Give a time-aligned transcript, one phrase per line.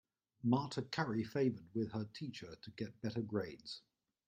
[0.41, 3.83] Marta curry favored with her teacher to get better grades.